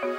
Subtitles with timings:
[0.00, 0.16] Well,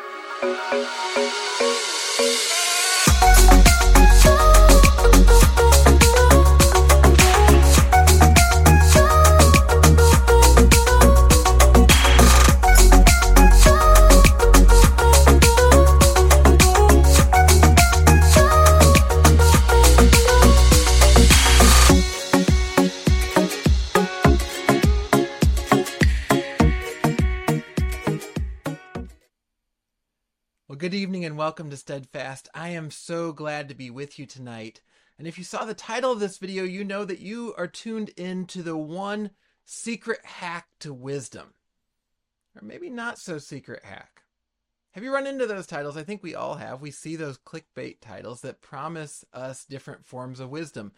[31.40, 32.50] welcome to Steadfast.
[32.54, 34.82] I am so glad to be with you tonight.
[35.18, 38.10] And if you saw the title of this video, you know that you are tuned
[38.18, 39.30] in to the one
[39.64, 41.54] secret hack to wisdom.
[42.58, 44.24] Or maybe not so secret hack.
[44.92, 45.96] Have you run into those titles?
[45.96, 46.82] I think we all have.
[46.82, 50.92] We see those clickbait titles that promise us different forms of wisdom.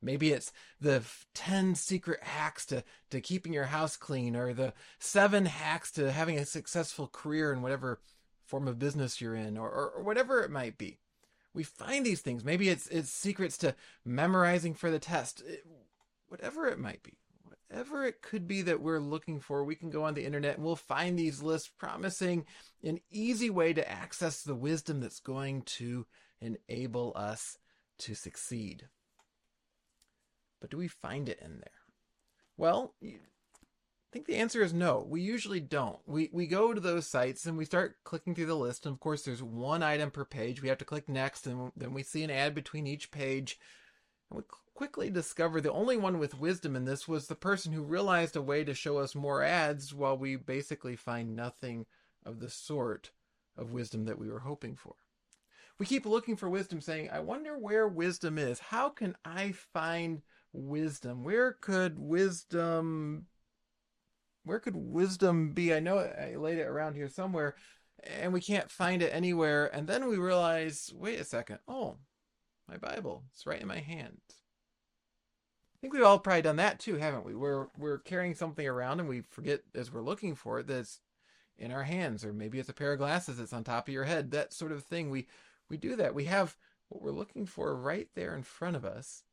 [0.00, 1.02] Maybe it's the
[1.34, 6.38] 10 secret hacks to, to keeping your house clean, or the seven hacks to having
[6.38, 7.98] a successful career in whatever
[8.48, 10.98] form of business you're in or, or, or whatever it might be.
[11.54, 12.44] We find these things.
[12.44, 15.42] Maybe it's it's secrets to memorizing for the test.
[15.46, 15.64] It,
[16.28, 17.18] whatever it might be.
[17.70, 20.64] Whatever it could be that we're looking for, we can go on the internet and
[20.64, 22.46] we'll find these lists promising
[22.82, 26.06] an easy way to access the wisdom that's going to
[26.40, 27.58] enable us
[27.98, 28.88] to succeed.
[30.60, 31.70] But do we find it in there?
[32.56, 32.94] Well,
[34.08, 35.04] I think the answer is no.
[35.06, 35.98] We usually don't.
[36.06, 39.00] We we go to those sites and we start clicking through the list, and of
[39.00, 40.62] course, there's one item per page.
[40.62, 43.58] We have to click next, and then we see an ad between each page.
[44.30, 47.82] And we quickly discover the only one with wisdom in this was the person who
[47.82, 51.84] realized a way to show us more ads while we basically find nothing
[52.24, 53.10] of the sort
[53.58, 54.94] of wisdom that we were hoping for.
[55.78, 58.58] We keep looking for wisdom, saying, I wonder where wisdom is.
[58.58, 60.22] How can I find
[60.52, 61.24] wisdom?
[61.24, 63.26] Where could wisdom
[64.48, 65.74] where could wisdom be?
[65.74, 67.54] I know I laid it around here somewhere,
[68.02, 69.66] and we can't find it anywhere.
[69.66, 71.58] And then we realize, wait a second.
[71.68, 71.98] Oh,
[72.66, 73.24] my Bible.
[73.32, 74.18] It's right in my hand.
[74.30, 77.34] I think we've all probably done that too, haven't we?
[77.34, 81.00] We're we're carrying something around and we forget as we're looking for it that it's
[81.58, 84.04] in our hands, or maybe it's a pair of glasses that's on top of your
[84.04, 84.30] head.
[84.30, 85.10] That sort of thing.
[85.10, 85.28] We
[85.68, 86.14] we do that.
[86.14, 86.56] We have
[86.88, 89.24] what we're looking for right there in front of us.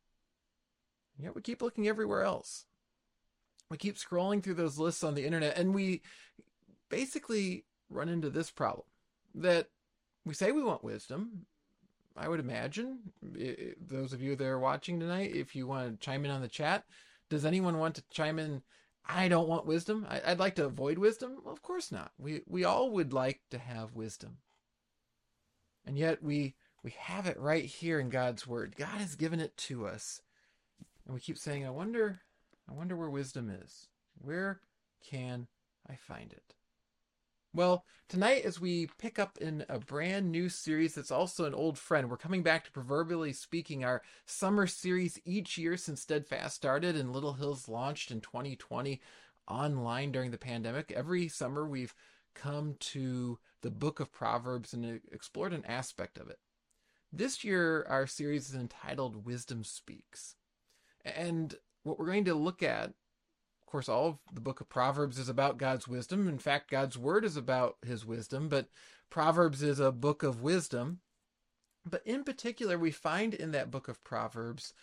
[1.18, 2.66] Yet we keep looking everywhere else
[3.70, 6.02] we keep scrolling through those lists on the internet and we
[6.90, 8.86] basically run into this problem
[9.34, 9.68] that
[10.26, 11.46] we say we want wisdom.
[12.18, 16.24] I would imagine those of you that are watching tonight, if you want to chime
[16.24, 16.86] in on the chat,
[17.30, 18.62] does anyone want to chime in?
[19.08, 20.08] I don't want wisdom.
[20.10, 21.38] I, would like to avoid wisdom.
[21.44, 22.12] Well, of course not.
[22.18, 24.38] We we all would like to have wisdom,
[25.86, 28.76] and yet we we have it right here in God's word.
[28.76, 30.22] God has given it to us,
[31.06, 32.22] and we keep saying, "I wonder
[32.70, 33.88] I wonder where wisdom is.
[34.18, 34.62] Where
[35.04, 35.48] can
[35.90, 36.56] I find it?
[37.54, 41.78] Well, tonight, as we pick up in a brand new series that's also an old
[41.78, 46.98] friend, we're coming back to Proverbially Speaking, our summer series each year since Steadfast started
[46.98, 49.00] and Little Hills launched in 2020
[49.48, 50.92] online during the pandemic.
[50.92, 51.96] Every summer, we've
[52.34, 56.40] come to the book of Proverbs and explored an aspect of it.
[57.14, 60.36] This year, our series is entitled Wisdom Speaks.
[61.06, 61.56] And
[61.86, 65.30] what we're going to look at, of course, all of the book of Proverbs is
[65.30, 66.28] about God's wisdom.
[66.28, 68.68] In fact, God's word is about his wisdom, but
[69.10, 71.00] Proverbs is a book of wisdom.
[71.86, 74.74] But in particular, we find in that book of Proverbs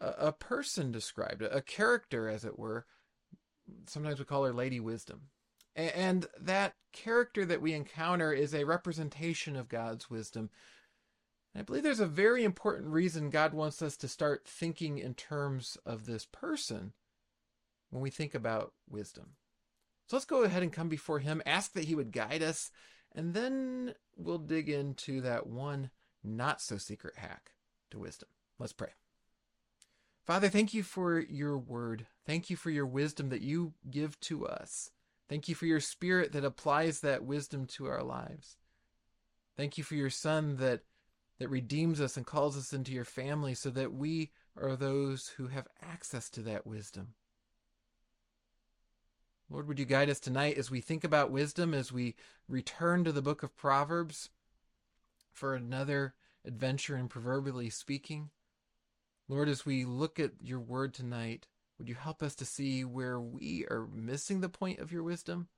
[0.00, 2.86] a, a person described, a, a character, as it were.
[3.86, 5.28] Sometimes we call her Lady Wisdom.
[5.76, 10.50] And that character that we encounter is a representation of God's wisdom.
[11.56, 15.78] I believe there's a very important reason God wants us to start thinking in terms
[15.86, 16.92] of this person
[17.90, 19.30] when we think about wisdom.
[20.06, 22.70] So let's go ahead and come before Him, ask that He would guide us,
[23.12, 25.90] and then we'll dig into that one
[26.24, 27.52] not so secret hack
[27.90, 28.28] to wisdom.
[28.58, 28.90] Let's pray.
[30.24, 32.06] Father, thank you for your word.
[32.26, 34.90] Thank you for your wisdom that you give to us.
[35.28, 38.56] Thank you for your spirit that applies that wisdom to our lives.
[39.56, 40.80] Thank you for your son that
[41.44, 45.48] that redeems us and calls us into your family so that we are those who
[45.48, 47.08] have access to that wisdom.
[49.50, 52.14] Lord, would you guide us tonight as we think about wisdom, as we
[52.48, 54.30] return to the book of Proverbs
[55.34, 56.14] for another
[56.46, 58.30] adventure in proverbially speaking?
[59.28, 61.46] Lord, as we look at your word tonight,
[61.76, 65.48] would you help us to see where we are missing the point of your wisdom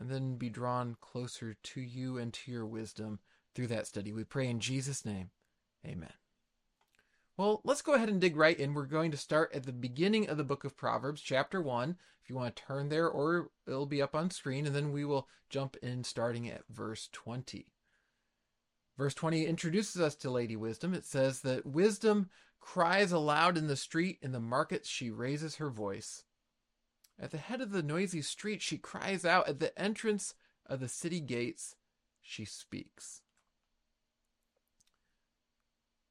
[0.00, 3.20] and then be drawn closer to you and to your wisdom
[3.58, 4.12] through that study.
[4.12, 5.30] We pray in Jesus' name.
[5.84, 6.12] Amen.
[7.36, 8.72] Well, let's go ahead and dig right in.
[8.72, 11.96] We're going to start at the beginning of the book of Proverbs, chapter 1.
[12.22, 15.04] If you want to turn there, or it'll be up on screen, and then we
[15.04, 17.66] will jump in starting at verse 20.
[18.96, 20.94] Verse 20 introduces us to Lady Wisdom.
[20.94, 25.68] It says that wisdom cries aloud in the street, in the markets she raises her
[25.68, 26.22] voice.
[27.18, 29.48] At the head of the noisy street, she cries out.
[29.48, 30.34] At the entrance
[30.64, 31.74] of the city gates,
[32.22, 33.22] she speaks.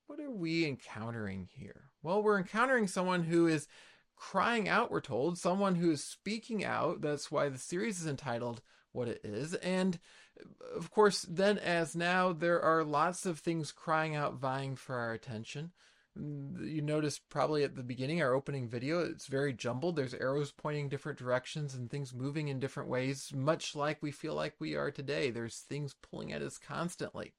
[0.07, 1.89] What are we encountering here?
[2.01, 3.67] Well, we're encountering someone who is
[4.15, 7.01] crying out, we're told, someone who is speaking out.
[7.01, 8.61] That's why the series is entitled
[8.93, 9.53] What It Is.
[9.55, 9.99] And
[10.39, 14.95] uh, of course, then as now, there are lots of things crying out, vying for
[14.95, 15.71] our attention.
[16.17, 19.97] Mm, you notice probably at the beginning, our opening video, it's very jumbled.
[19.97, 24.35] There's arrows pointing different directions and things moving in different ways, much like we feel
[24.35, 25.31] like we are today.
[25.31, 27.33] There's things pulling at us constantly.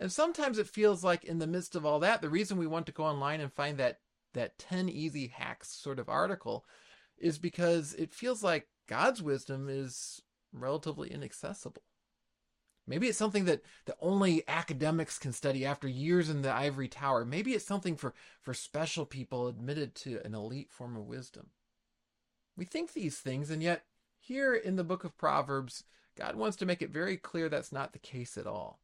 [0.00, 2.86] And sometimes it feels like in the midst of all that, the reason we want
[2.86, 3.98] to go online and find that
[4.32, 6.64] that 10 easy hacks sort of article
[7.18, 11.82] is because it feels like God's wisdom is relatively inaccessible.
[12.86, 17.26] Maybe it's something that, that only academics can study after years in the ivory tower.
[17.26, 21.50] Maybe it's something for, for special people admitted to an elite form of wisdom.
[22.56, 23.84] We think these things, and yet
[24.18, 25.84] here in the book of Proverbs,
[26.16, 28.80] God wants to make it very clear that's not the case at all.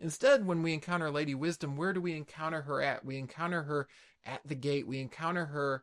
[0.00, 3.04] Instead, when we encounter Lady Wisdom, where do we encounter her at?
[3.04, 3.88] We encounter her
[4.24, 4.86] at the gate.
[4.86, 5.82] We encounter her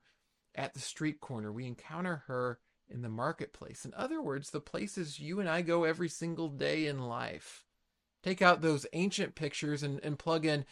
[0.53, 1.51] at the street corner.
[1.51, 2.59] We encounter her
[2.89, 3.83] in the marketplace.
[3.83, 7.65] In other words, the places you and I go every single day in life.
[8.23, 10.65] Take out those ancient pictures and, and plug in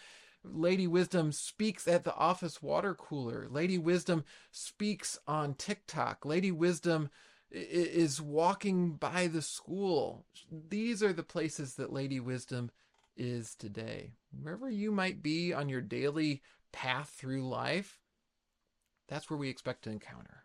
[0.43, 3.47] Lady Wisdom speaks at the office water cooler.
[3.49, 6.25] Lady Wisdom speaks on TikTok.
[6.25, 7.09] Lady Wisdom
[7.49, 10.25] is walking by the school.
[10.51, 12.71] These are the places that Lady Wisdom
[13.15, 14.13] is today.
[14.41, 17.99] Wherever you might be on your daily path through life,
[19.07, 20.43] that's where we expect to encounter.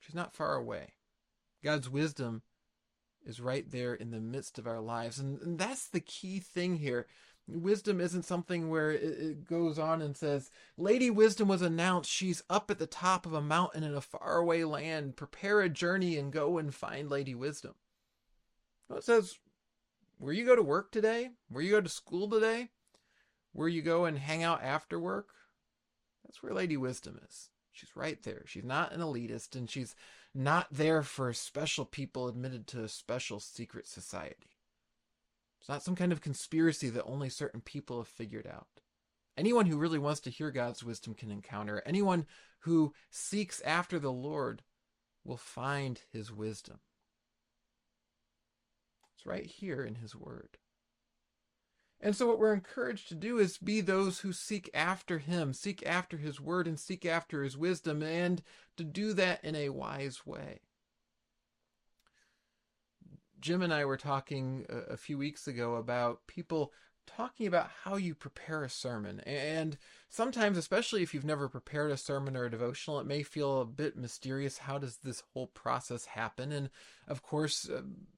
[0.00, 0.94] She's not far away.
[1.62, 2.42] God's wisdom
[3.24, 5.18] is right there in the midst of our lives.
[5.18, 7.06] And, and that's the key thing here.
[7.48, 12.10] Wisdom isn't something where it, it, goes on and says, Lady Wisdom was announced.
[12.10, 15.16] She's up at the top of a mountain in a faraway land.
[15.16, 17.74] Prepare a journey and go and find Lady Wisdom.
[18.90, 19.38] No, it says,
[20.18, 22.70] where you go to work today, where you go to school today,
[23.52, 25.28] where you go and hang out after work,
[26.24, 27.50] that's where Lady Wisdom is.
[27.72, 28.42] She's right there.
[28.46, 29.94] She's not an elitist and she's
[30.34, 34.56] not there for special people admitted to a special secret society.
[35.60, 38.68] It's not some kind of conspiracy that only certain people have figured out.
[39.36, 41.82] Anyone who really wants to hear God's wisdom can encounter.
[41.84, 42.26] Anyone
[42.60, 44.62] who seeks after the Lord
[45.24, 46.78] will find his wisdom.
[49.26, 50.58] Right here in his word.
[52.00, 55.84] And so, what we're encouraged to do is be those who seek after Him, seek
[55.86, 58.42] after His Word, and seek after His wisdom, and
[58.76, 60.60] to do that in a wise way.
[63.40, 66.72] Jim and I were talking a, few weeks ago about people
[67.06, 69.20] talking about how you prepare a sermon.
[69.20, 69.78] And
[70.08, 73.66] sometimes, especially if you've never prepared a sermon or a devotional, it may feel a
[73.66, 74.58] bit mysterious.
[74.58, 76.50] How does this whole process happen?
[76.50, 76.70] And
[77.06, 78.08] of course, um,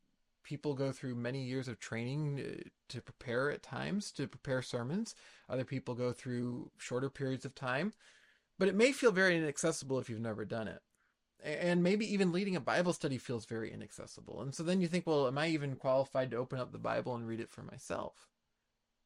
[0.49, 5.15] people go through many years of training uh, to prepare at times to prepare sermons.
[5.47, 7.93] Other people go through shorter periods of time,
[8.59, 10.81] but it may feel very inaccessible if you've never done it.
[11.45, 14.41] And maybe even leading a Bible study feels very inaccessible.
[14.41, 17.15] And so then you think, well, am I even qualified to open up the Bible
[17.15, 18.27] and read it for myself?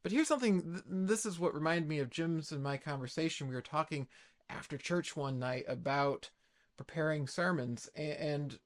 [0.05, 3.49] But here's something this is what reminded me of Jim's and my conversation.
[3.49, 4.07] We were talking
[4.49, 6.31] after church one night about
[6.77, 8.59] preparing sermons, and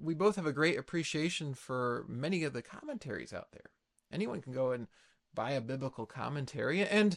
[0.00, 3.70] we both have a great appreciation for many of the commentaries out there.
[4.12, 4.86] Anyone can go and
[5.34, 7.16] buy a biblical commentary, and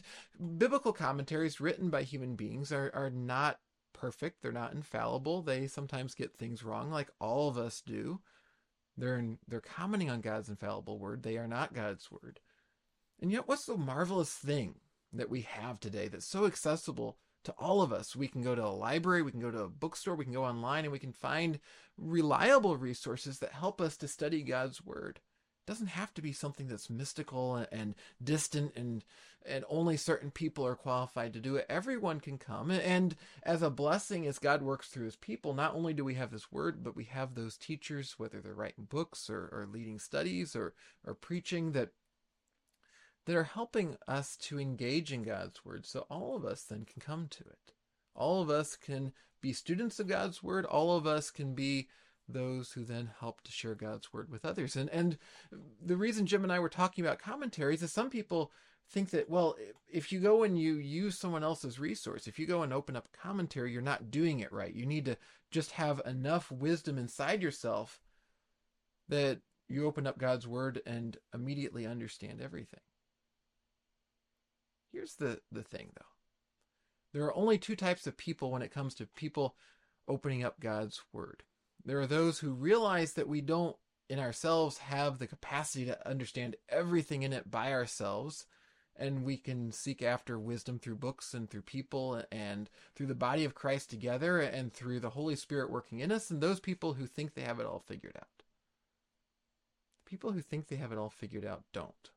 [0.58, 3.60] biblical commentaries written by human beings are, are not
[3.92, 4.42] perfect.
[4.42, 5.42] They're not infallible.
[5.42, 8.20] They sometimes get things wrong, like all of us do.
[8.96, 11.22] They're in, they're commenting on God's infallible word.
[11.22, 12.40] They are not God's word.
[13.20, 14.76] And yet, what's the marvelous thing
[15.12, 18.16] that we have today that's so accessible to all of us.
[18.16, 20.44] We can go to a library, we can go to a bookstore, we can go
[20.44, 21.58] online, and we can find
[21.96, 25.20] reliable resources that help us to study God's Word.
[25.66, 29.04] It doesn't have to be something that's mystical and, distant and
[29.46, 31.64] and only certain people are qualified to do it.
[31.70, 32.70] Everyone can come.
[32.70, 36.30] And as a blessing, as God works through his people, not only do we have
[36.30, 40.54] this word, but we have those teachers, whether they're writing books or, or leading studies
[40.54, 40.74] or,
[41.06, 41.90] or preaching, that
[43.28, 45.84] that are helping us to engage in God's Word.
[45.84, 47.74] So all of us then can come to it.
[48.14, 50.64] All of us can be students of God's Word.
[50.64, 51.88] All of us can be
[52.26, 54.76] those who then help to share God's word with others.
[54.76, 55.18] And and
[55.84, 58.50] the reason Jim and I were talking about commentaries is some people
[58.90, 59.56] think that well
[59.86, 63.08] if you go and you use someone else's resource if you go and open up
[63.12, 65.16] commentary you're not doing it right you need to
[65.50, 68.00] just have enough wisdom inside yourself
[69.08, 72.80] that you open up God's word and immediately understand everything
[74.92, 76.04] here's the the thing though
[77.12, 79.56] there are only two types of people when it comes to people
[80.06, 81.42] opening up God's word
[81.84, 83.76] there are those who realize that we don't
[84.08, 88.46] in ourselves have the capacity to understand everything in it by ourselves
[88.98, 93.44] and we can seek after wisdom through books and through people and through the body
[93.44, 97.06] of Christ together and through the Holy Spirit working in us and those people who
[97.06, 98.42] think they have it all figured out.
[100.04, 102.10] People who think they have it all figured out don't.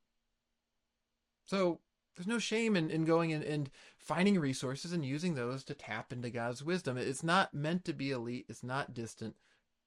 [1.46, 1.80] So
[2.16, 6.12] there's no shame in, in going and, and finding resources and using those to tap
[6.12, 6.98] into God's wisdom.
[6.98, 9.36] It's not meant to be elite, it's not distant.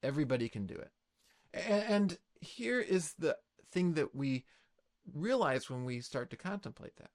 [0.03, 0.91] Everybody can do it.
[1.53, 3.37] And, and here is the
[3.71, 4.45] thing that we
[5.13, 7.11] realize when we start to contemplate that.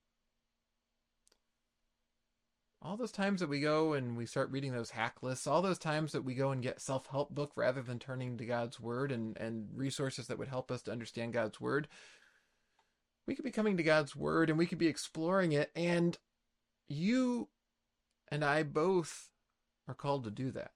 [2.82, 5.80] All those times that we go and we start reading those hack lists, all those
[5.80, 9.36] times that we go and get self-help book rather than turning to God's word and,
[9.38, 11.90] and resources that would help us to understand God's word,
[13.30, 15.70] we could be coming to God's word and we could be exploring it.
[15.76, 16.18] And
[16.88, 17.48] you
[18.30, 19.30] and I both
[19.88, 20.72] are called to do that.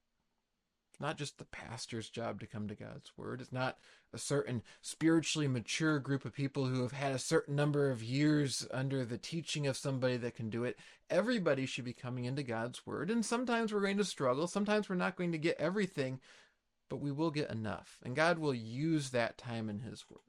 [0.92, 3.42] It's not just the pastor's job to come to God's word.
[3.42, 3.80] It's not
[4.14, 8.68] a certain spiritually mature group of people who have had a certain number of years
[8.70, 10.78] under the teaching of somebody that can do it.
[11.10, 13.10] Everybody should be coming into God's word.
[13.10, 14.46] And sometimes we're going to struggle.
[14.46, 16.20] Sometimes we're not going to get everything,
[16.88, 17.98] but we will get enough.
[18.04, 20.22] And God will use that time in his word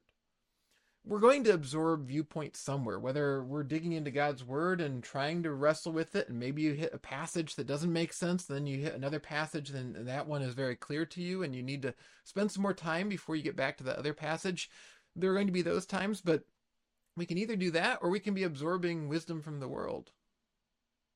[1.07, 5.53] we're going to absorb viewpoints somewhere, whether we're digging into God's word and trying to
[5.53, 8.79] wrestle with it, and maybe you hit a passage that doesn't make sense, then you
[8.79, 11.95] hit another passage, then that one is very clear to you, and you need to
[12.25, 14.71] spend some more time before you get back to the other passage.
[15.15, 16.45] There are going to be those times, but
[17.17, 20.11] we can either do that or we can be absorbing wisdom from the world.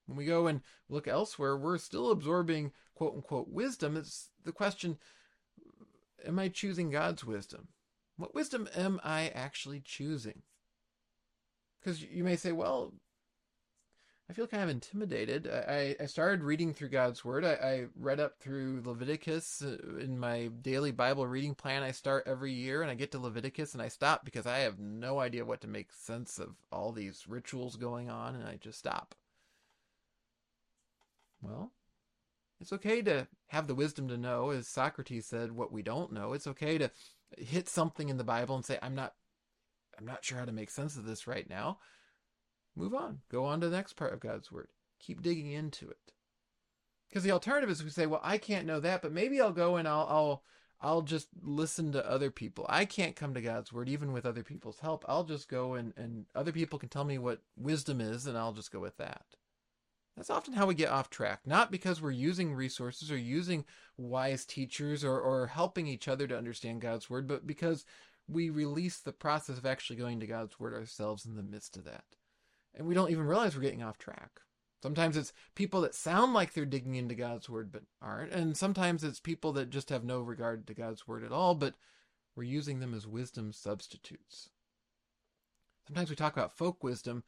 [0.07, 3.97] When we go and look elsewhere, we're still absorbing quote unquote wisdom.
[3.97, 4.99] It's the question
[6.26, 7.68] Am I choosing God's wisdom?
[8.19, 10.43] What wisdom am I actually choosing?
[11.81, 12.93] Because you may say, well,
[14.29, 15.49] I feel kind of intimidated.
[15.49, 17.45] I, I started reading through God's Word.
[17.45, 22.25] I, I read up through Leviticus uh, in my daily Bible reading plan I start
[22.27, 25.45] every year, and I get to Leviticus and I stop because I have no idea
[25.45, 29.15] what to make sense of all these rituals going on, and I just stop.
[31.41, 31.73] Well,
[32.61, 36.33] it's okay to have the wisdom to know, as Socrates said, what we don't know.
[36.33, 36.91] It's okay to
[37.37, 39.14] hit something in the Bible and say, I'm not
[39.99, 41.78] I'm not sure how to make sense of this right now.
[42.76, 43.20] Move on.
[43.30, 44.68] Go on to the next part of God's word.
[45.00, 46.12] Keep digging into it.
[47.08, 49.76] Because the alternative is we say, well, I can't know that, but maybe I'll go
[49.76, 50.42] and I'll I'll
[50.80, 52.64] I'll just listen to other people.
[52.68, 55.04] I can't come to God's word even with other people's help.
[55.08, 58.52] I'll just go and, and other people can tell me what wisdom is and I'll
[58.52, 59.23] just go with that.
[60.19, 63.65] That's often how we get off track, not because we're using resources or using
[63.97, 67.85] wise teachers or, or helping each other to understand God's word, but because
[68.27, 71.85] we release the process of actually going to God's word ourselves in the midst of
[71.85, 72.03] that.
[72.75, 74.41] And we don't even realize we're getting off track.
[74.83, 78.33] Sometimes it's people that sound like they're digging into God's word but aren't.
[78.33, 81.75] And sometimes it's people that just have no regard to God's word at all, but
[82.35, 84.51] we're using them as wisdom substitutes.
[85.87, 87.23] Sometimes we talk about folk wisdom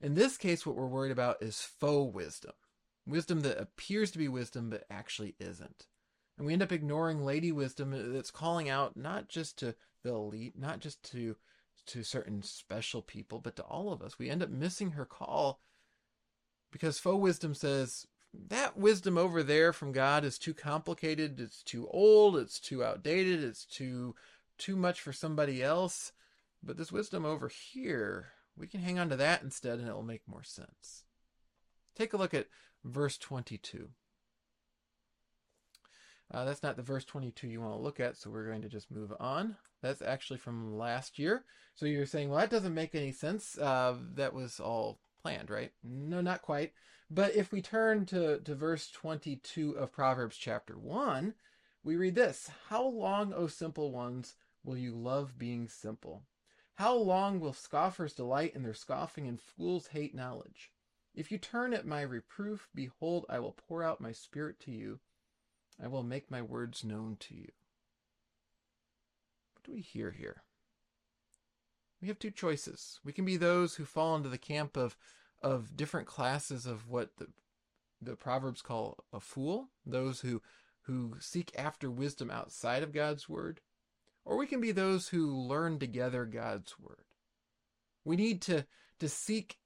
[0.00, 2.52] in this case, what we're worried about is faux wisdom.
[3.06, 5.86] Wisdom that appears to be wisdom but actually isn't.
[6.36, 10.58] And we end up ignoring lady wisdom that's calling out not just to the elite,
[10.58, 11.36] not just to
[11.86, 14.18] to certain special people, but to all of us.
[14.18, 15.60] We end up missing her call
[16.72, 18.06] because faux wisdom says
[18.48, 23.42] that wisdom over there from God is too complicated, it's too old, it's too outdated,
[23.42, 24.14] it's too
[24.58, 26.12] too much for somebody else.
[26.62, 30.02] But this wisdom over here we can hang on to that instead and it will
[30.02, 31.04] make more sense.
[31.94, 32.48] Take a look at
[32.84, 33.88] verse 22.
[36.32, 38.68] Uh, that's not the verse 22 you want to look at, so we're going to
[38.68, 39.56] just move on.
[39.80, 41.44] That's actually from last year.
[41.74, 43.56] So you're saying, well, that doesn't make any sense.
[43.56, 45.72] Uh, that was all planned, right?
[45.84, 46.72] No, not quite.
[47.08, 51.34] But if we turn to, to verse 22 of Proverbs chapter 1,
[51.84, 54.34] we read this How long, O simple ones,
[54.64, 56.22] will you love being simple?
[56.76, 60.70] How long will scoffers delight in their scoffing and fools hate knowledge?
[61.14, 65.00] If you turn at my reproof, behold, I will pour out my spirit to you.
[65.82, 67.50] I will make my words known to you.
[69.54, 70.42] What do we hear here?
[72.02, 73.00] We have two choices.
[73.02, 74.96] We can be those who fall into the camp of
[75.42, 77.28] of different classes of what the
[78.02, 80.42] the proverbs call a fool, those who
[80.82, 83.62] who seek after wisdom outside of God's word,
[84.26, 87.04] or we can be those who learn together God's word.
[88.04, 88.66] We need to,
[89.00, 89.56] to seek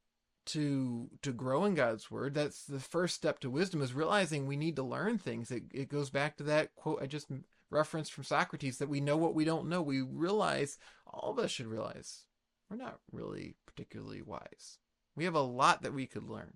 [0.46, 2.34] to to grow in God's word.
[2.34, 5.50] That's the first step to wisdom is realizing we need to learn things.
[5.50, 7.28] It, it goes back to that quote I just
[7.70, 9.82] referenced from Socrates that we know what we don't know.
[9.82, 12.24] We realize all of us should realize
[12.68, 14.78] we're not really particularly wise.
[15.14, 16.54] We have a lot that we could learn.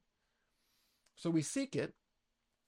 [1.16, 1.94] So we seek it.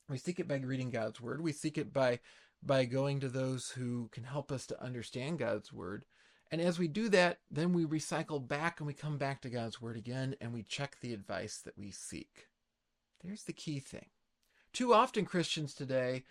[0.09, 1.41] We seek it by reading God's word.
[1.41, 2.21] We seek it by
[2.63, 6.05] by going to those who can help us to understand God's word.
[6.51, 9.81] And as we do that, then we recycle back and we come back to God's
[9.81, 12.49] word again and we check the advice that we seek.
[13.23, 14.07] There's the key thing.
[14.73, 16.25] Too often Christians today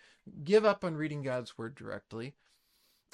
[0.44, 2.34] give up on reading God's word directly.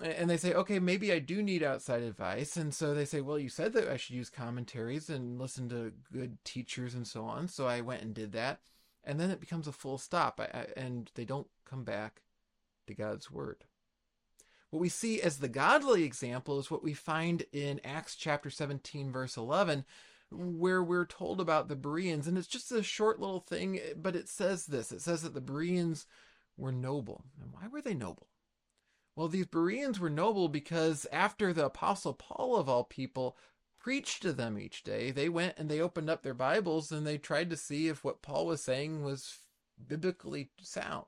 [0.03, 2.57] And they say, okay, maybe I do need outside advice.
[2.57, 5.93] And so they say, well, you said that I should use commentaries and listen to
[6.13, 7.49] good teachers and so on.
[7.49, 8.61] So I went and did that.
[9.05, 10.41] And then it becomes a full stop.
[10.41, 12.23] I, I, and they don't come back
[12.87, 13.65] to God's word.
[14.71, 19.13] What we see as the godly example is what we find in Acts chapter 17,
[19.13, 19.85] verse 11,
[20.31, 22.27] where we're told about the Bereans.
[22.27, 25.41] And it's just a short little thing, but it says this it says that the
[25.41, 26.07] Bereans
[26.57, 27.25] were noble.
[27.41, 28.29] And why were they noble?
[29.15, 33.37] Well, these Bereans were noble because after the Apostle Paul, of all people,
[33.83, 37.19] preached to them each day, they went and they opened up their Bibles and they
[37.19, 39.39] tried to see if what Paul was saying was
[39.89, 41.07] biblically sound.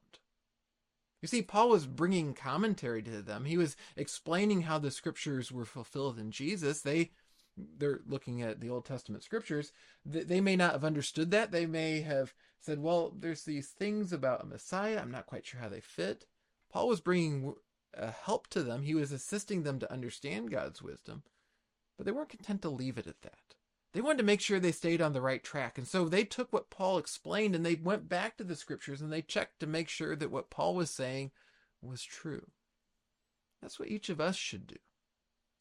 [1.23, 3.45] You see, Paul was bringing commentary to them.
[3.45, 6.83] He was explaining how the scriptures were fulfilled in Jesus.
[6.83, 7.12] They
[7.57, 9.71] they're looking at the Old Testament scriptures.
[10.04, 11.52] They may not have understood that.
[11.52, 14.99] They may have said, "Well, there's these things about a Messiah.
[15.00, 16.26] I'm not quite sure how they fit."
[16.69, 17.54] Paul was bringing
[18.25, 18.83] help to them.
[18.83, 21.23] He was assisting them to understand God's wisdom,
[21.97, 23.55] but they weren't content to leave it at that.
[23.93, 25.79] They wanted to make sure they stayed on the right track.
[25.79, 29.13] And so they took what Paul explained and they went back to the scriptures and
[29.13, 31.31] they checked to make sure that what Paul was saying
[31.81, 32.49] was true.
[33.63, 34.77] That's what each of us should do.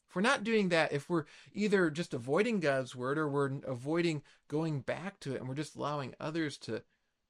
[0.10, 4.24] If we're not doing that, if we're either just avoiding God's word or we're avoiding
[4.48, 6.82] going back to it and we're just allowing others to,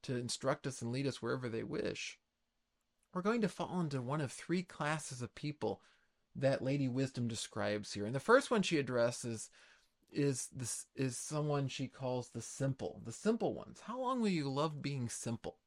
[0.04, 2.18] to instruct us and lead us wherever they wish,
[3.14, 5.82] we're going to fall into one of three classes of people
[6.36, 8.06] that Lady Wisdom describes here.
[8.06, 9.50] And the first one she addresses
[10.12, 13.82] is this is someone she calls the simple, the simple ones.
[13.86, 15.58] How long will you love being simple?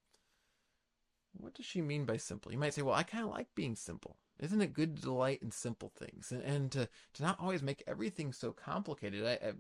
[1.33, 2.53] What does she mean by simple?
[2.53, 4.17] You might say, well, I kind of like being simple.
[4.39, 7.83] Isn't it good to delight in simple things and, and to, to not always make
[7.87, 9.25] everything so complicated?
[9.25, 9.53] I, I,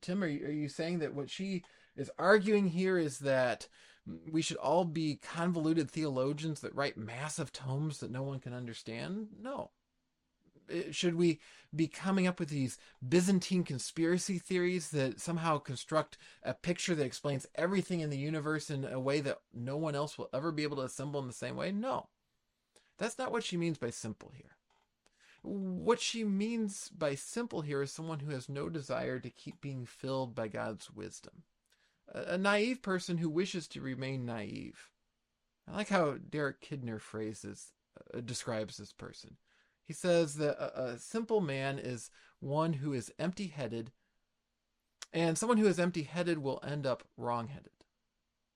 [0.00, 1.64] Tim, are you, are you saying that what she
[1.96, 3.68] is arguing here is that
[4.30, 9.28] we should all be convoluted theologians that write massive tomes that no one can understand?
[9.40, 9.70] No.
[10.70, 11.40] Uh, should we
[11.74, 17.46] be coming up with these Byzantine conspiracy theories that somehow construct a picture that explains
[17.54, 20.76] everything in the universe in a way that no one else will ever be able
[20.76, 21.72] to assemble in the same way?
[21.72, 22.08] No.
[22.98, 24.56] That's not what she means by simple here.
[25.42, 29.86] What she means by simple here is someone who has no desire to keep being
[29.86, 31.44] filled by God's wisdom.
[32.12, 34.90] A, naive person who wishes to remain naive.
[35.68, 37.72] I like how Derek Kidner phrases
[38.14, 39.36] uh, describes this person.
[39.88, 43.90] He says that a, a simple man is one who is empty headed,
[45.14, 47.72] and someone who is empty headed will end up wrong headed.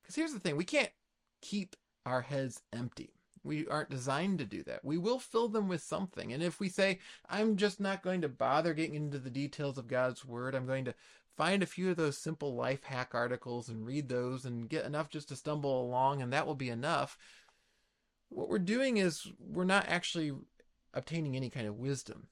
[0.03, 0.93] Because here's the thing we can't
[1.41, 3.15] keep our heads empty.
[3.43, 4.85] We aren't designed to do that.
[4.85, 6.33] We will fill them with something.
[6.33, 9.89] And if we say, I'm just not going to bother getting into the details of
[9.89, 10.95] God's word, I'm going to
[11.37, 15.09] find a few of those simple life hack articles and read those and get enough
[15.09, 17.17] just to stumble along, and that will be enough.
[18.29, 20.33] What we're doing is we're not actually
[20.95, 22.29] obtaining any kind of wisdom.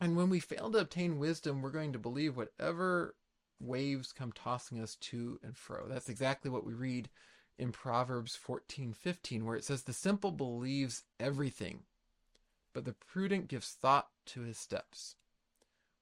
[0.00, 3.14] And when we fail to obtain wisdom, we're going to believe whatever
[3.60, 5.86] waves come tossing us to and fro.
[5.88, 7.08] That's exactly what we read
[7.58, 11.84] in Proverbs 14:15 where it says the simple believes everything,
[12.72, 15.16] but the prudent gives thought to his steps.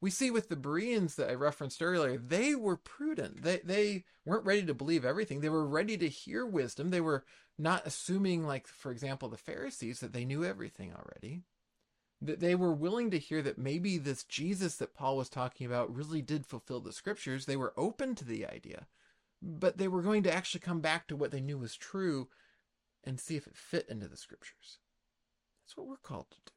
[0.00, 3.42] We see with the Bereans that I referenced earlier, they were prudent.
[3.42, 5.40] They they weren't ready to believe everything.
[5.40, 6.90] They were ready to hear wisdom.
[6.90, 7.24] They were
[7.58, 11.44] not assuming like for example the Pharisees that they knew everything already
[12.24, 15.94] that they were willing to hear that maybe this Jesus that Paul was talking about
[15.94, 17.44] really did fulfill the scriptures.
[17.44, 18.86] They were open to the idea,
[19.42, 22.28] but they were going to actually come back to what they knew was true
[23.04, 24.78] and see if it fit into the scriptures.
[25.64, 26.52] That's what we're called to do.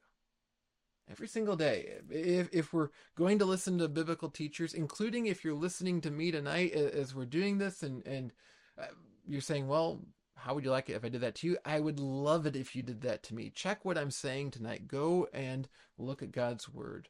[1.10, 1.94] Every single day.
[2.10, 6.30] If, if we're going to listen to biblical teachers, including if you're listening to me
[6.30, 8.32] tonight as we're doing this and, and
[8.80, 8.86] uh,
[9.26, 10.00] you're saying, well,
[10.36, 11.58] how would you like it if I did that to you?
[11.64, 13.50] I would love it if you did that to me.
[13.50, 14.86] Check what I'm saying tonight.
[14.86, 15.68] Go and
[15.98, 17.08] look at God's word.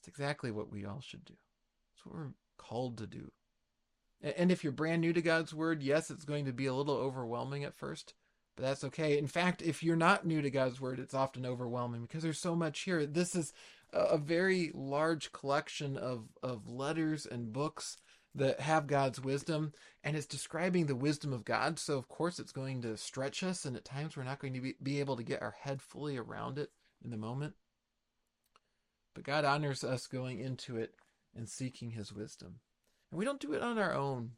[0.00, 1.34] It's exactly what we all should do.
[1.94, 3.30] It's what we're called to do.
[4.22, 6.96] And if you're brand new to God's word, yes, it's going to be a little
[6.96, 8.14] overwhelming at first,
[8.56, 9.16] But that's okay.
[9.16, 12.54] In fact, if you're not new to God's word, it's often overwhelming because there's so
[12.54, 13.06] much here.
[13.06, 13.52] This is
[13.92, 17.96] a very large collection of, of letters and books
[18.34, 19.72] that have God's wisdom,
[20.04, 21.78] and it's describing the wisdom of God.
[21.78, 24.60] So, of course, it's going to stretch us, and at times we're not going to
[24.60, 26.70] be, be able to get our head fully around it
[27.04, 27.54] in the moment.
[29.14, 30.94] But God honors us going into it
[31.34, 32.60] and seeking His wisdom.
[33.10, 34.32] And we don't do it on our own.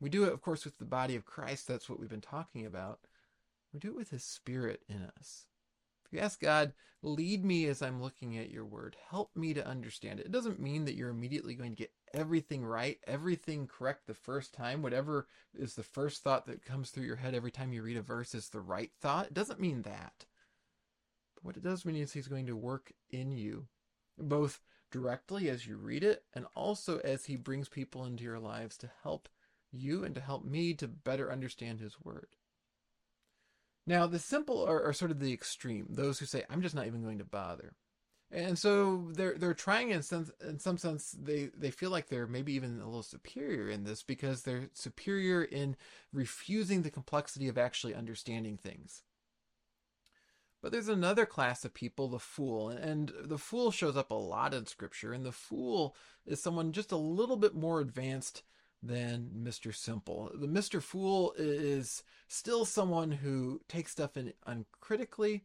[0.00, 1.68] We do it, of course, with the body of Christ.
[1.68, 3.00] That's what we've been talking about.
[3.72, 5.46] We do it with His Spirit in us.
[6.04, 9.66] If you ask God, lead me as I'm looking at your word, help me to
[9.66, 10.26] understand it.
[10.26, 14.54] It doesn't mean that you're immediately going to get everything right, everything correct the first
[14.54, 14.82] time.
[14.82, 18.02] Whatever is the first thought that comes through your head every time you read a
[18.02, 19.26] verse is the right thought.
[19.26, 20.24] It doesn't mean that.
[21.34, 23.66] But what it does mean is He's going to work in you,
[24.18, 28.76] both directly as you read it and also as He brings people into your lives
[28.78, 29.28] to help
[29.70, 32.28] you and to help me to better understand His word.
[33.86, 35.86] Now, the simple are, are, sort of the extreme.
[35.90, 37.74] Those who say, "I'm just not even going to bother,"
[38.30, 42.26] and so they're they're trying in some in some sense they they feel like they're
[42.26, 45.76] maybe even a little superior in this because they're superior in
[46.12, 49.02] refusing the complexity of actually understanding things.
[50.62, 54.52] But there's another class of people, the fool, and the fool shows up a lot
[54.52, 55.94] in Scripture, and the fool
[56.26, 58.42] is someone just a little bit more advanced
[58.82, 59.74] than Mr.
[59.74, 60.30] Simple.
[60.34, 60.82] The Mr.
[60.82, 65.44] Fool is still someone who takes stuff in uncritically,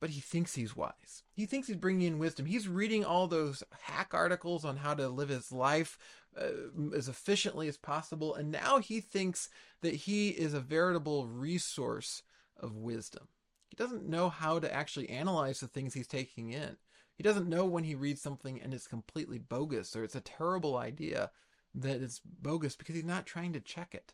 [0.00, 1.22] but he thinks he's wise.
[1.32, 2.46] He thinks he's bringing in wisdom.
[2.46, 5.98] He's reading all those hack articles on how to live his life
[6.38, 9.48] uh, as efficiently as possible, and now he thinks
[9.80, 12.22] that he is a veritable resource
[12.58, 13.28] of wisdom.
[13.68, 16.76] He doesn't know how to actually analyze the things he's taking in.
[17.14, 20.76] He doesn't know when he reads something and it's completely bogus or it's a terrible
[20.76, 21.30] idea
[21.74, 24.12] that it's bogus because he's not trying to check it.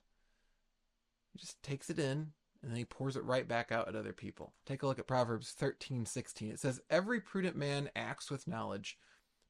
[1.33, 4.12] He just takes it in and then he pours it right back out at other
[4.12, 4.53] people.
[4.64, 6.51] Take a look at Proverbs 13, 16.
[6.51, 8.98] It says, Every prudent man acts with knowledge,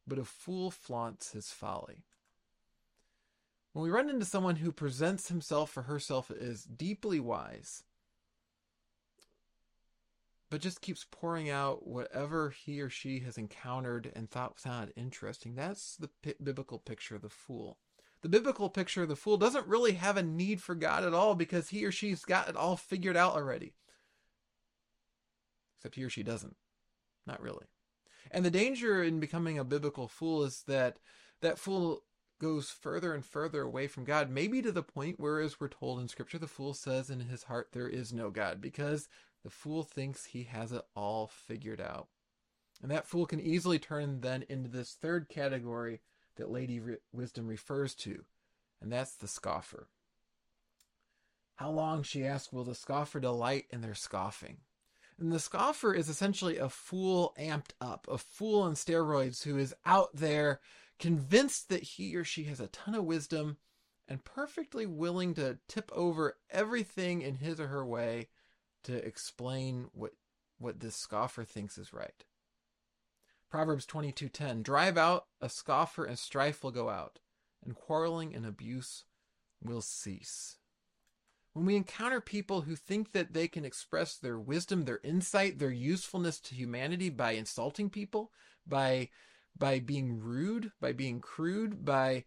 [0.07, 2.05] but a fool flaunts his folly.
[3.72, 7.85] When we run into someone who presents himself or herself as deeply wise,
[10.51, 15.55] but just keeps pouring out whatever he or she has encountered and thought sounded interesting,
[15.55, 17.79] that's the p- biblical picture of the fool
[18.22, 21.35] the biblical picture of the fool doesn't really have a need for God at all
[21.35, 23.74] because he or she's got it all figured out already.
[25.78, 26.56] Except he or she doesn't.
[27.26, 27.66] Not really.
[28.30, 30.98] And the danger in becoming a biblical fool is that
[31.40, 32.04] that fool
[32.40, 36.00] goes further and further away from God, maybe to the point where, as we're told
[36.00, 39.08] in Scripture, the fool says in his heart, There is no God, because
[39.44, 42.08] the fool thinks he has it all figured out.
[42.82, 46.00] And that fool can easily turn then into this third category
[46.37, 46.81] that Lady
[47.12, 48.25] Wisdom refers to,
[48.81, 49.88] and that's the scoffer.
[51.57, 54.59] How long, she asks, will the scoffer delight in their scoffing?
[55.18, 59.75] And the scoffer is essentially a fool amped up, a fool on steroids who is
[59.85, 60.61] out there
[60.99, 63.59] convinced that he or she has a ton of wisdom
[64.09, 68.29] and perfectly willing to tip over everything in his or her way
[68.85, 70.12] to explain what
[70.59, 72.25] what this scoffer thinks is right.
[73.53, 77.19] Proverbs 22:10 Drive out a scoffer and strife will go out,
[77.62, 79.05] and quarreling and abuse
[79.62, 80.57] will cease.
[81.53, 85.71] When we encounter people who think that they can express their wisdom, their insight, their
[85.71, 88.33] usefulness to humanity by insulting people,
[88.67, 89.11] by
[89.55, 92.25] by being rude, by being crude, by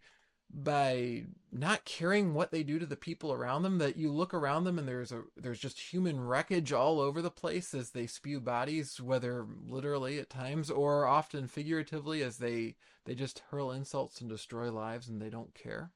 [0.52, 4.64] by not caring what they do to the people around them that you look around
[4.64, 8.40] them and there's a there's just human wreckage all over the place as they spew
[8.40, 14.28] bodies whether literally at times or often figuratively as they they just hurl insults and
[14.28, 15.92] destroy lives and they don't care.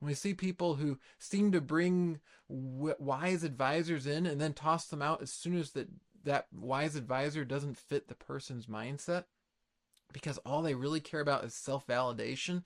[0.00, 5.22] We see people who seem to bring wise advisors in and then toss them out
[5.22, 5.88] as soon as that
[6.24, 9.24] that wise advisor doesn't fit the person's mindset
[10.12, 12.62] because all they really care about is self-validation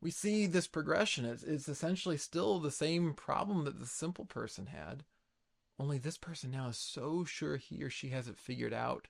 [0.00, 1.24] we see this progression.
[1.24, 5.04] It's, it's essentially still the same problem that the simple person had.
[5.78, 9.08] Only this person now is so sure he or she has it figured out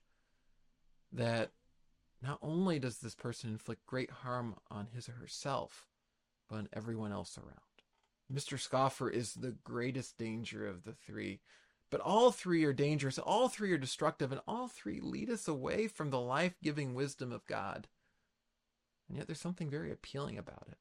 [1.13, 1.51] that
[2.23, 5.87] not only does this person inflict great harm on his or herself,
[6.49, 7.57] but on everyone else around.
[8.33, 8.59] Mr.
[8.59, 11.41] Scoffer is the greatest danger of the three,
[11.91, 15.89] but all three are dangerous, all three are destructive, and all three lead us away
[15.89, 17.89] from the life giving wisdom of God.
[19.11, 20.79] And yet there's something very appealing about it.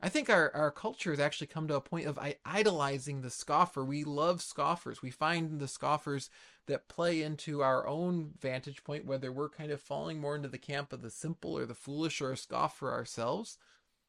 [0.00, 3.84] I think our, our culture has actually come to a point of idolizing the scoffer.
[3.84, 5.02] We love scoffers.
[5.02, 6.30] We find the scoffers
[6.66, 10.56] that play into our own vantage point, whether we're kind of falling more into the
[10.56, 13.58] camp of the simple or the foolish or a scoffer ourselves.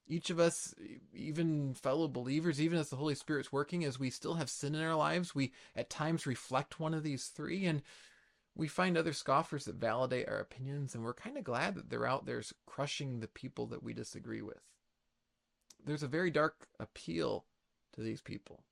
[0.07, 0.73] Each of us,
[1.13, 4.81] even fellow believers, even as the Holy Spirit's working, as we still have sin in
[4.81, 7.81] our lives, we at times reflect one of these three, and
[8.55, 12.07] we find other scoffers that validate our opinions, and we're kind of glad that they're
[12.07, 14.61] out there crushing the people that we disagree with.
[15.83, 17.45] There's a very dark appeal
[17.93, 18.63] to these people.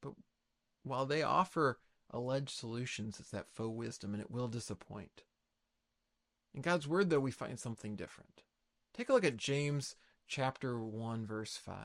[0.00, 0.14] But
[0.82, 1.78] while they offer
[2.10, 5.24] alleged solutions, it's that faux wisdom, and it will disappoint.
[6.54, 8.42] In God's Word, though, we find something different.
[8.94, 11.76] Take a look at James chapter 1, verse 5.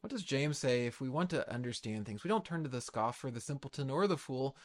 [0.00, 2.22] What does James say if we want to understand things?
[2.22, 4.56] We don't turn to the scoffer, the simpleton, or the fool.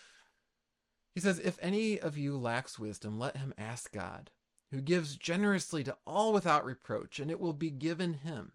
[1.15, 4.29] He says, If any of you lacks wisdom, let him ask God,
[4.71, 8.53] who gives generously to all without reproach, and it will be given him.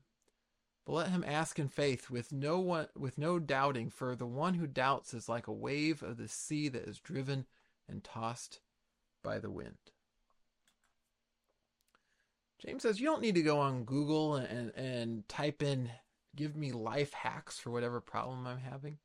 [0.86, 4.54] But let him ask in faith with no one with no doubting, for the one
[4.54, 7.46] who doubts is like a wave of the sea that is driven
[7.88, 8.60] and tossed
[9.22, 9.76] by the wind.
[12.64, 15.90] James says you don't need to go on Google and, and type in
[16.34, 18.98] give me life hacks for whatever problem I'm having.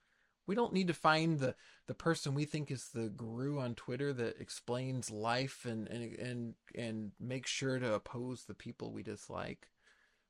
[0.45, 1.55] We don't need to find the,
[1.88, 6.53] the person we think is the guru on Twitter that explains life and, and and
[6.75, 9.69] and makes sure to oppose the people we dislike.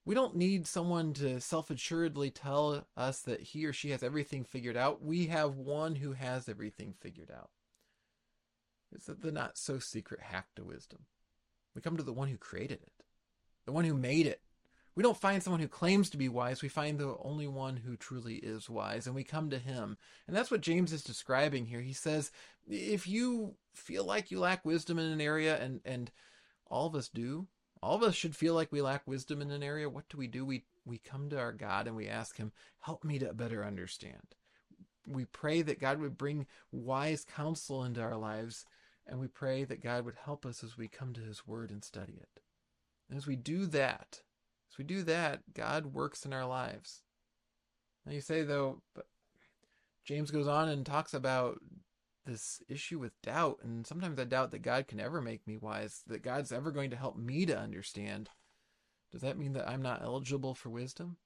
[0.05, 4.77] We don't need someone to self-assuredly tell us that he or she has everything figured
[4.77, 5.01] out.
[5.01, 7.49] We have one who has everything figured out.
[8.93, 11.05] It's the not so secret hack to wisdom.
[11.73, 13.03] We come to the one who created it
[13.65, 14.41] the one who made it.
[14.95, 16.61] We don't find someone who claims to be wise.
[16.61, 19.97] We find the only one who truly is wise, and we come to him.
[20.27, 21.81] And that's what James is describing here.
[21.81, 22.31] He says,
[22.67, 26.11] if you feel like you lack wisdom in an area, and, and
[26.67, 27.47] all of us do,
[27.81, 30.27] all of us should feel like we lack wisdom in an area, what do we
[30.27, 30.45] do?
[30.45, 34.35] We, we come to our God and we ask him, help me to better understand.
[35.07, 38.65] We pray that God would bring wise counsel into our lives,
[39.05, 41.83] and we pray that God would help us as we come to his word and
[41.83, 42.41] study it.
[43.09, 44.21] And as we do that,
[44.77, 47.01] we do that, God works in our lives.
[48.05, 48.81] Now you say though,
[50.05, 51.59] James goes on and talks about
[52.25, 56.03] this issue with doubt, and sometimes I doubt that God can ever make me wise,
[56.07, 58.29] that God's ever going to help me to understand.
[59.11, 61.17] Does that mean that I'm not eligible for wisdom?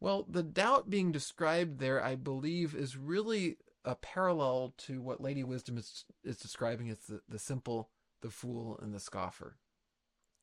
[0.00, 5.44] Well, the doubt being described there, I believe, is really a parallel to what Lady
[5.44, 7.90] Wisdom is is describing as the, the simple,
[8.22, 9.56] the fool, and the scoffer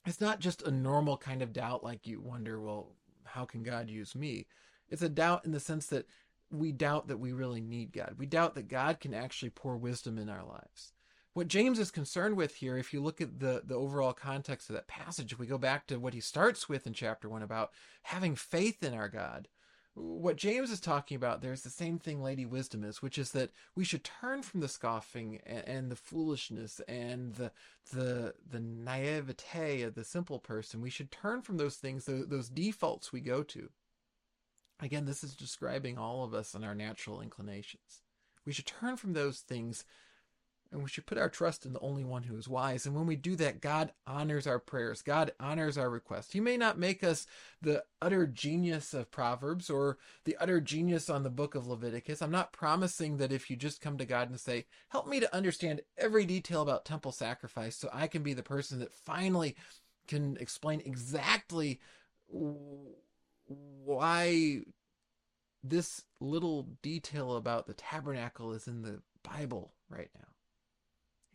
[0.07, 2.93] it's not just a normal kind of doubt like you wonder, well,
[3.25, 4.47] how can God use me?
[4.89, 6.07] It's a doubt in the sense that
[6.49, 8.15] we doubt that we really need God.
[8.17, 10.93] We doubt that God can actually pour wisdom in our lives.
[11.33, 14.75] What James is concerned with here, if you look at the, the overall context of
[14.75, 17.71] that passage, if we go back to what he starts with in chapter one about
[18.03, 19.47] having faith in our God,
[19.99, 23.31] what James is talking about there is the same thing Lady Wisdom is, which is
[23.31, 27.51] that we should turn from the scoffing and, and the foolishness and the
[27.91, 30.81] the the naivete of the simple person.
[30.81, 33.69] We should turn from those things, those defaults we go to.
[34.79, 38.03] Again, this is describing all of us and our natural inclinations.
[38.45, 39.83] We should turn from those things
[40.71, 42.85] and we should put our trust in the only one who is wise.
[42.85, 45.01] And when we do that, God honors our prayers.
[45.01, 46.33] God honors our requests.
[46.33, 47.25] He may not make us
[47.61, 52.21] the utter genius of Proverbs or the utter genius on the book of Leviticus.
[52.21, 55.35] I'm not promising that if you just come to God and say, Help me to
[55.35, 59.55] understand every detail about temple sacrifice so I can be the person that finally
[60.07, 61.79] can explain exactly
[63.47, 64.61] why
[65.63, 70.27] this little detail about the tabernacle is in the Bible right now.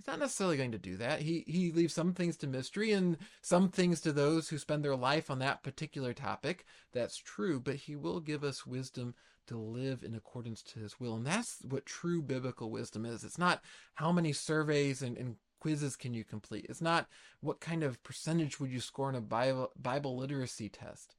[0.03, 1.21] He's not necessarily going to do that.
[1.21, 4.97] He he leaves some things to mystery and some things to those who spend their
[4.97, 6.65] life on that particular topic.
[6.93, 9.15] That's true, but he will give us wisdom
[9.47, 11.15] to live in accordance to his will.
[11.15, 13.23] And that's what true biblical wisdom is.
[13.23, 13.63] It's not
[13.95, 16.67] how many surveys and, and quizzes can you complete.
[16.69, 17.07] It's not
[17.41, 21.15] what kind of percentage would you score in a Bible, Bible literacy test.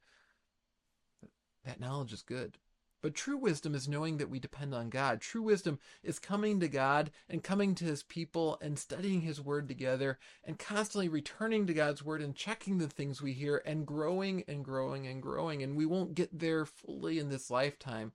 [1.64, 2.58] That knowledge is good.
[3.04, 5.20] But true wisdom is knowing that we depend on God.
[5.20, 9.68] True wisdom is coming to God and coming to his people and studying his word
[9.68, 14.42] together and constantly returning to God's word and checking the things we hear and growing
[14.48, 15.62] and growing and growing.
[15.62, 18.12] And we won't get there fully in this lifetime,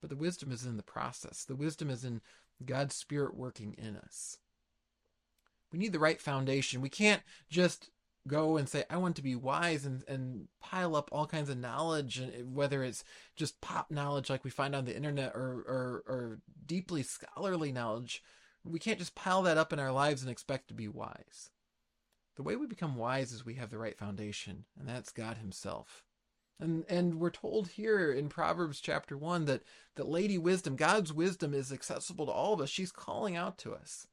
[0.00, 1.44] but the wisdom is in the process.
[1.44, 2.22] The wisdom is in
[2.64, 4.38] God's spirit working in us.
[5.70, 6.80] We need the right foundation.
[6.80, 7.90] We can't just
[8.26, 11.58] go and say i want to be wise and, and pile up all kinds of
[11.58, 13.04] knowledge and eh, whether it's
[13.36, 18.22] just pop knowledge like we find on the internet or, or, or deeply scholarly knowledge
[18.68, 21.50] we can't just pile that up in our lives and expect to be wise.
[22.36, 26.04] The way we become wise is we have the right foundation and that's god himself.
[26.58, 29.62] And and we're told here in proverbs chapter 1 that
[29.94, 32.70] that lady wisdom god's wisdom is accessible to all of us.
[32.70, 34.06] She's calling out to us.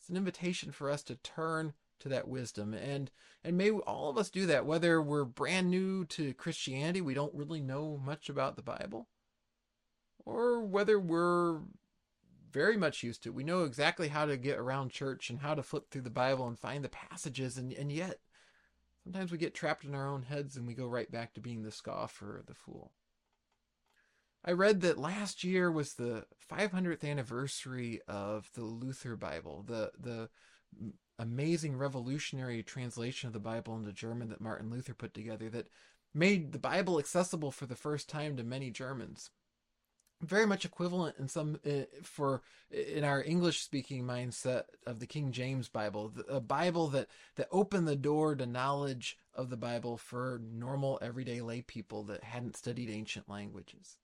[0.00, 2.72] It's an invitation for us to turn to that wisdom.
[2.74, 3.10] And
[3.42, 7.34] and may all of us do that, whether we're brand new to Christianity, we don't
[7.34, 9.08] really know much about the Bible,
[10.24, 11.60] or whether we're
[12.52, 13.30] very much used to.
[13.30, 13.34] It.
[13.34, 16.46] We know exactly how to get around church and how to flip through the Bible
[16.46, 18.18] and find the passages, and, and yet
[19.02, 21.62] sometimes we get trapped in our own heads and we go right back to being
[21.62, 22.92] the scoffer or the fool.
[24.44, 30.28] I read that last year was the 500th anniversary of the Luther Bible, the the
[31.18, 35.68] amazing revolutionary translation of the Bible into German that Martin Luther put together that
[36.12, 39.30] made the Bible accessible for the first time to many Germans.
[40.20, 45.32] Very much equivalent in some uh, for in our English speaking mindset of the King
[45.32, 50.40] James Bible, a Bible that that opened the door to knowledge of the Bible for
[50.42, 53.98] normal everyday lay people that hadn't studied ancient languages.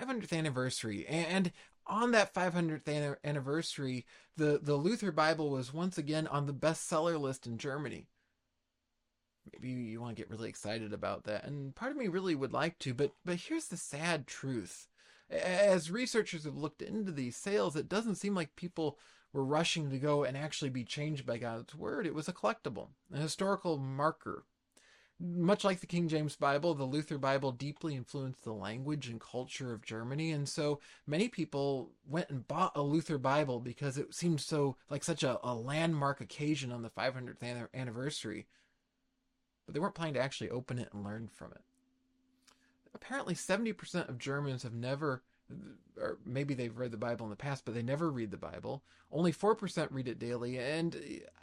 [0.00, 1.52] 500th anniversary and
[1.88, 7.46] on that 500th anniversary, the, the Luther Bible was once again on the bestseller list
[7.46, 8.06] in Germany.
[9.52, 12.52] Maybe you want to get really excited about that, and part of me really would
[12.52, 14.88] like to, but but here's the sad truth.
[15.30, 18.98] As researchers have looked into these sales, it doesn't seem like people
[19.32, 22.06] were rushing to go and actually be changed by God's word.
[22.06, 24.44] It was a collectible, a historical marker
[25.20, 29.72] much like the King James Bible, the Luther Bible deeply influenced the language and culture
[29.72, 30.30] of Germany.
[30.30, 35.02] And so many people went and bought a Luther Bible because it seemed so like
[35.02, 38.46] such a, a landmark occasion on the 500th anniversary.
[39.66, 41.62] But they weren't planning to actually open it and learn from it.
[42.94, 45.22] Apparently, 70% of Germans have never
[45.96, 48.82] or maybe they've read the Bible in the past, but they never read the Bible.
[49.10, 50.96] Only 4% read it daily, and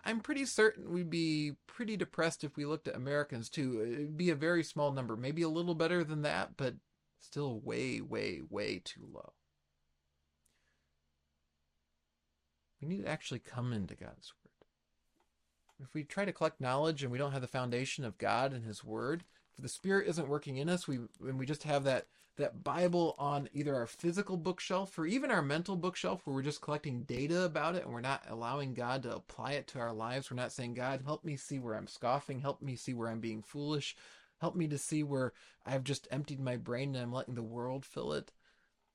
[0.04, 3.82] I'm pretty certain we'd be pretty depressed if we looked at Americans too.
[3.82, 6.76] It'd be a very small number, maybe a little better than that, but
[7.20, 9.34] still way, way, way too low.
[12.82, 14.52] We need to actually come into God's Word.
[15.82, 18.64] If we try to collect knowledge and we don't have the foundation of God and
[18.64, 19.24] His Word,
[19.58, 23.16] if the Spirit isn't working in us, we and we just have that that Bible
[23.18, 27.44] on either our physical bookshelf or even our mental bookshelf where we're just collecting data
[27.44, 30.30] about it and we're not allowing God to apply it to our lives.
[30.30, 33.22] We're not saying, God, help me see where I'm scoffing, help me see where I'm
[33.22, 33.96] being foolish,
[34.42, 35.34] help me to see where
[35.66, 38.32] I've just emptied my brain and I'm letting the world fill it.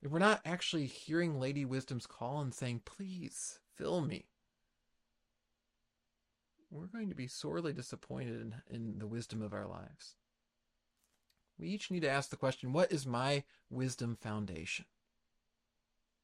[0.01, 4.25] If we're not actually hearing Lady Wisdom's call and saying, please fill me,
[6.69, 10.15] we're going to be sorely disappointed in, in the wisdom of our lives
[11.61, 14.85] we each need to ask the question what is my wisdom foundation?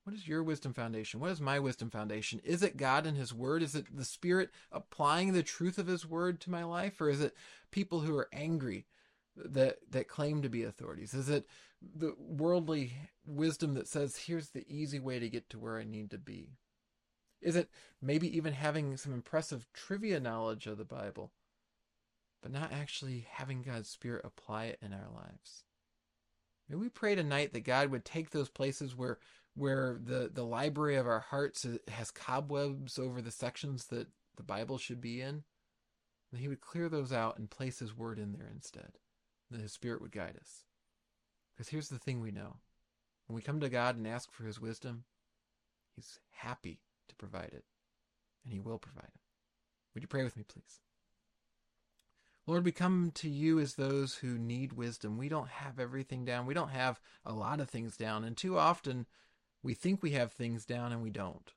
[0.03, 1.19] What is your wisdom foundation?
[1.19, 2.41] What is my wisdom foundation?
[2.43, 3.61] Is it God and His Word?
[3.61, 6.99] Is it the Spirit applying the truth of His Word to my life?
[7.01, 7.35] Or is it
[7.71, 8.87] people who are angry
[9.35, 11.13] that, that claim to be authorities?
[11.13, 11.45] Is it
[11.81, 12.93] the worldly
[13.25, 16.51] wisdom that says, here's the easy way to get to where I need to be?
[17.41, 17.69] Is it
[18.01, 21.31] maybe even having some impressive trivia knowledge of the Bible
[22.41, 25.63] but not actually having God's Spirit apply it in our lives.
[26.69, 29.19] May we pray tonight that God would take those places where
[29.55, 34.77] where the, the library of our hearts has cobwebs over the sections that the Bible
[34.77, 35.43] should be in,
[36.31, 38.99] that He would clear those out and place His Word in there instead,
[39.49, 40.65] that His Spirit would guide us.
[41.55, 42.57] Because here's the thing we know
[43.25, 45.05] when we come to God and ask for His wisdom,
[45.95, 47.65] He's happy to provide it,
[48.43, 49.21] and He will provide it.
[49.95, 50.81] Would you pray with me, please?
[52.47, 55.17] Lord, we come to you as those who need wisdom.
[55.17, 56.45] We don't have everything down.
[56.45, 58.23] We don't have a lot of things down.
[58.23, 59.05] And too often
[59.61, 61.51] we think we have things down and we don't.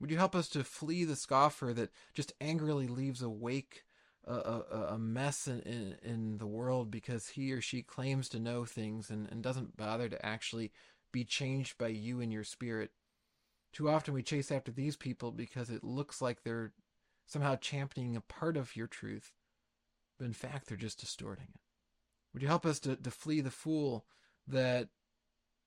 [0.00, 3.84] Would you help us to flee the scoffer that just angrily leaves a wake,
[4.26, 8.40] a, a, a mess in, in, in, the world because he or she claims to
[8.40, 10.72] know things and, and doesn't bother to actually
[11.12, 12.90] be changed by you and your spirit?
[13.72, 16.72] Too often we chase after these people because it looks like they're
[17.26, 19.32] somehow championing a part of your truth
[20.18, 21.60] but in fact they're just distorting it.
[22.32, 24.04] Would you help us to, to flee the fool
[24.46, 24.88] that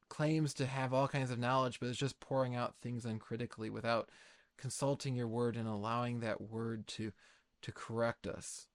[0.09, 4.09] claims to have all kinds of knowledge, but is just pouring out things uncritically without
[4.57, 7.11] consulting your word and allowing that word to
[7.61, 8.67] to correct us?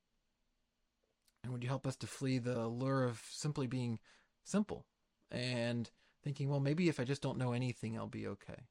[1.43, 3.99] And would you help us to flee the lure of simply being
[4.45, 4.87] simple
[5.31, 5.91] and
[6.23, 8.67] thinking, well, maybe if I just don't know anything, I'll be okay.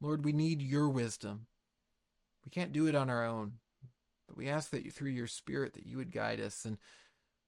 [0.00, 1.46] Lord, we need your wisdom.
[2.44, 3.54] We can't do it on our own.
[4.26, 6.64] But we ask that you, through your Spirit, that you would guide us.
[6.64, 6.78] And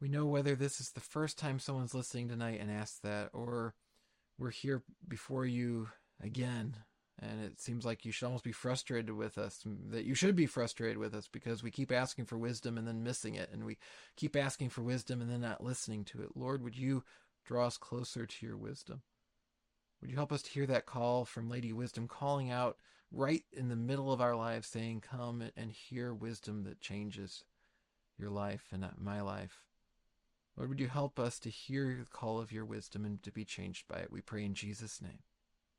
[0.00, 3.74] we know whether this is the first time someone's listening tonight and asked that, or
[4.38, 5.88] we're here before you
[6.22, 6.76] again.
[7.20, 10.46] And it seems like you should almost be frustrated with us, that you should be
[10.46, 13.50] frustrated with us because we keep asking for wisdom and then missing it.
[13.52, 13.76] And we
[14.16, 16.36] keep asking for wisdom and then not listening to it.
[16.36, 17.02] Lord, would you
[17.44, 19.02] draw us closer to your wisdom?
[20.00, 22.76] Would you help us to hear that call from Lady Wisdom calling out
[23.10, 27.44] right in the middle of our lives saying, Come and hear wisdom that changes
[28.18, 29.64] your life and uh, my life.
[30.56, 33.44] Lord, would you help us to hear the call of your wisdom and to be
[33.44, 34.12] changed by it?
[34.12, 35.20] We pray in Jesus' name.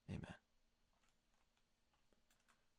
[0.09, 0.35] Amen.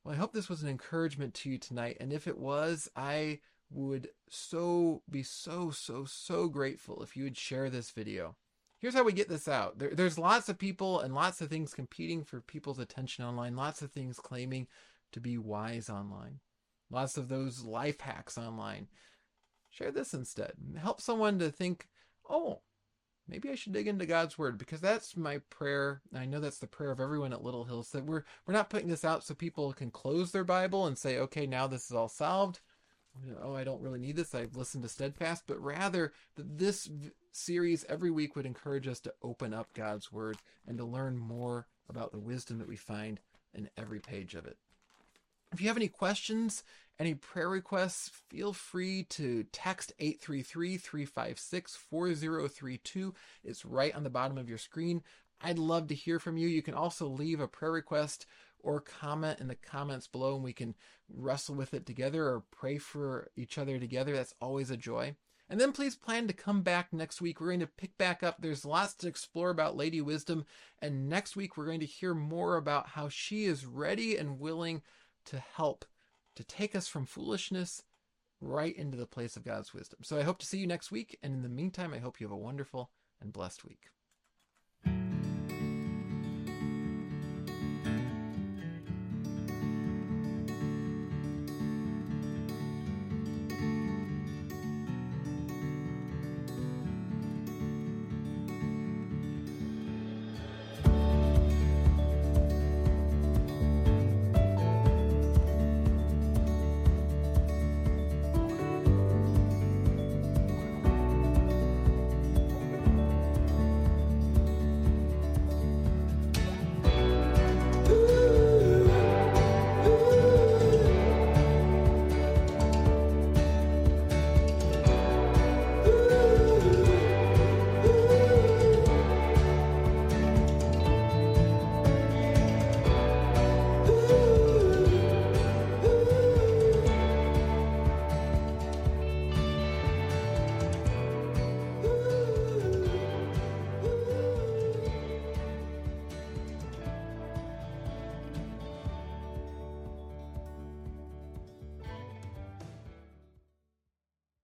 [0.03, 1.99] Well, I hope this was an encouragement to you tonight.
[2.01, 3.41] And if it was, I
[3.71, 8.35] would so be so, so, so grateful if you would share this video.
[8.81, 9.79] Here's how we get this out.
[9.79, 13.83] There, there's lots of people and lots of things competing for people's attention online, lots
[13.83, 14.67] of things claiming
[15.13, 16.41] to be wise online,
[16.91, 18.89] lots of those life hacks online.
[19.69, 20.53] Share this instead.
[20.79, 21.89] Help someone to think,
[22.29, 22.63] oh,
[23.29, 26.01] maybe I should dig into God's word because that's my prayer.
[26.15, 28.89] I know that's the prayer of everyone at Little Hills that we're we're not putting
[28.89, 32.09] this out so people can close their Bible and say, okay, now this is all
[32.09, 32.61] solved.
[33.43, 34.35] Oh, I don't really need this.
[34.35, 36.89] I've listened to Steadfast, but rather that this
[37.33, 41.67] series every week would encourage us to open up God's word and to learn more
[41.89, 43.21] about the wisdom that we find
[43.55, 44.57] in every page of it.
[45.53, 46.63] If you have any questions,
[46.99, 53.15] any prayer requests, feel free to text 833 356 4032.
[53.43, 55.03] It's right on the bottom of your screen.
[55.43, 56.47] I'd love to hear from you.
[56.47, 58.27] You can also leave a prayer request
[58.63, 60.75] or comment in the comments below and we can
[61.13, 64.15] wrestle with it together or pray for each other together.
[64.15, 65.17] That's always a joy.
[65.51, 67.41] And then please plan to come back next week.
[67.41, 68.37] We're going to pick back up.
[68.39, 70.45] There's lots to explore about Lady Wisdom.
[70.81, 74.83] And next week, we're going to hear more about how she is ready and willing
[75.27, 75.85] to help
[76.37, 77.83] to take us from foolishness
[78.41, 79.99] right into the place of God's wisdom.
[80.03, 81.19] So I hope to see you next week.
[81.21, 83.89] And in the meantime, I hope you have a wonderful and blessed week.